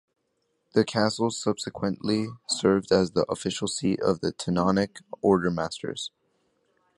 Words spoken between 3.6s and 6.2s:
seat of the Teutonic Order Masters.